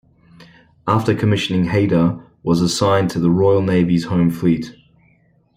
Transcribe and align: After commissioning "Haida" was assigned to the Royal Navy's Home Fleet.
After 0.87 1.13
commissioning 1.13 1.65
"Haida" 1.65 2.23
was 2.41 2.59
assigned 2.59 3.11
to 3.11 3.19
the 3.19 3.29
Royal 3.29 3.61
Navy's 3.61 4.05
Home 4.05 4.31
Fleet. 4.31 4.73